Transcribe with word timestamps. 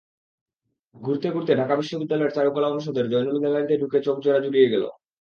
ঘুরতে 0.95 1.27
ঘুরতে 1.33 1.53
ঢাকা 1.55 1.73
বিশ্ববিদ্যালয়ের 1.75 2.35
চারুকলা 2.35 2.67
অনুষদের 2.67 3.05
জয়নুল 3.11 3.37
গ্যালারিতে 3.41 3.75
ঢুকে 3.81 3.99
চোখ 4.07 4.17
জোড়া 4.23 4.39
জুড়িয়ে 4.45 4.71
গেল। 4.73 4.83